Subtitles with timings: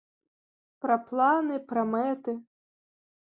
[0.85, 2.33] Пра планы, пра мэты.